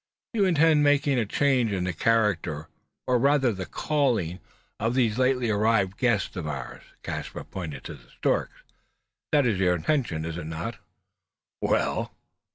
[0.33, 2.67] "You intend making a change in the character
[3.05, 4.39] or rather the calling
[4.79, 8.63] of these lately arrived guests of ours." Caspar pointed to the storks.
[9.31, 10.77] "That is your intention, is it not?"
[11.61, 12.15] "Well?"